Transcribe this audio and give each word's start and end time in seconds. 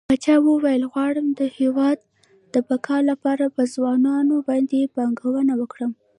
پاچا 0.09 0.35
وويل 0.45 0.83
غواړم 0.93 1.27
د 1.39 1.41
هيواد 1.57 1.97
د 2.53 2.55
بقا 2.67 2.97
لپاره 3.09 3.45
په 3.55 3.61
ځوانانو 3.73 4.35
باندې 4.49 4.91
پانګونه 4.95 5.53
وکړه. 5.61 5.87